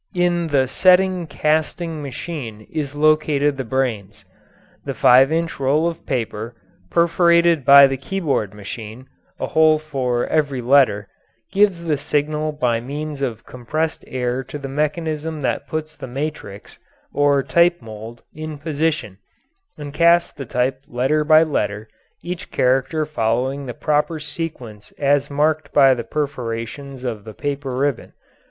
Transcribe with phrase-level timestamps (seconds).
[0.15, 4.25] In the setting casting machine is located the brains.
[4.83, 6.55] The five inch roll of paper,
[6.89, 9.05] perforated by the keyboard machine
[9.39, 11.07] (a hole for every letter),
[11.51, 16.79] gives the signal by means of compressed air to the mechanism that puts the matrix
[17.13, 19.19] (or type mould) in position
[19.77, 21.87] and casts the type letter by letter,
[22.23, 28.13] each character following the proper sequence as marked by the perforations of the paper ribbon.